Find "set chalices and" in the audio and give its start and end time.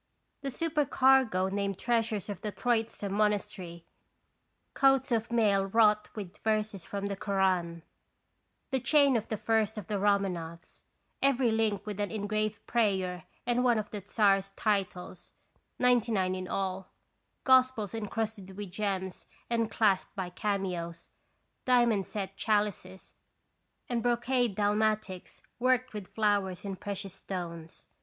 22.07-24.01